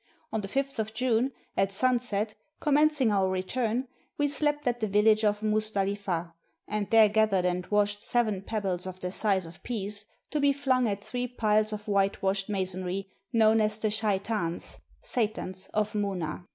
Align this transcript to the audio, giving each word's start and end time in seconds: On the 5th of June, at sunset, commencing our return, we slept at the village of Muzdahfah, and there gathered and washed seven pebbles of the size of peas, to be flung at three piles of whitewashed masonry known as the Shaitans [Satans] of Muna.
On 0.33 0.41
the 0.41 0.47
5th 0.47 0.79
of 0.79 0.95
June, 0.95 1.31
at 1.55 1.71
sunset, 1.71 2.33
commencing 2.59 3.11
our 3.11 3.29
return, 3.29 3.87
we 4.17 4.27
slept 4.27 4.65
at 4.65 4.79
the 4.79 4.87
village 4.87 5.23
of 5.23 5.41
Muzdahfah, 5.43 6.33
and 6.67 6.89
there 6.89 7.07
gathered 7.07 7.45
and 7.45 7.67
washed 7.67 8.01
seven 8.01 8.41
pebbles 8.41 8.87
of 8.87 8.99
the 8.99 9.11
size 9.11 9.45
of 9.45 9.61
peas, 9.61 10.07
to 10.31 10.39
be 10.39 10.53
flung 10.53 10.87
at 10.87 11.03
three 11.03 11.27
piles 11.27 11.71
of 11.71 11.87
whitewashed 11.87 12.49
masonry 12.49 13.11
known 13.31 13.61
as 13.61 13.77
the 13.77 13.91
Shaitans 13.91 14.79
[Satans] 15.03 15.67
of 15.71 15.93
Muna. 15.93 16.47